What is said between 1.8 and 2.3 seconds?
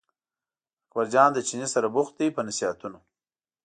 بوخت دی